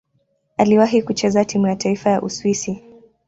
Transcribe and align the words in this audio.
Aliwahi 0.57 1.01
kucheza 1.01 1.45
timu 1.45 1.67
ya 1.67 1.75
taifa 1.75 2.09
ya 2.09 2.21
Uswisi. 2.21 2.83